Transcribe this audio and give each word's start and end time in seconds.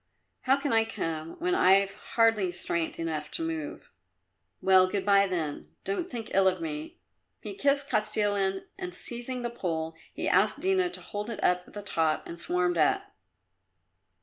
How 0.45 0.55
can 0.55 0.73
I 0.73 0.83
come 0.83 1.35
when 1.37 1.53
I've 1.53 1.93
hardly 1.93 2.51
strength 2.51 2.97
enough 2.97 3.29
to 3.29 3.43
move?" 3.43 3.91
"Well, 4.59 4.87
good 4.89 5.05
bye, 5.05 5.27
then. 5.27 5.75
Don't 5.83 6.09
think 6.09 6.31
ill 6.33 6.47
of 6.47 6.59
me." 6.59 6.97
He 7.41 7.53
kissed 7.53 7.87
Kostilin, 7.87 8.63
and 8.79 8.95
seizing 8.95 9.43
the 9.43 9.51
pole, 9.51 9.93
he 10.11 10.27
asked 10.27 10.59
Dina 10.59 10.89
to 10.89 11.01
hold 11.01 11.29
it 11.29 11.39
at 11.41 11.71
the 11.71 11.83
top 11.83 12.25
and 12.25 12.39
swarmed 12.39 12.79
up. 12.79 13.13